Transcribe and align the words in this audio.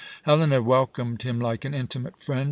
Helena 0.23 0.63
welcomed 0.63 1.21
him 1.21 1.39
like 1.39 1.63
an 1.63 1.75
intimate 1.75 2.23
friend. 2.23 2.39